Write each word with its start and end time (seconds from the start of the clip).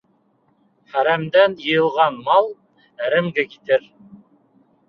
Хәрәмдән 0.93 1.53
йыйылған 1.67 2.19
мал 2.31 2.51
әрәмгә 3.09 3.47
китер. 3.55 3.87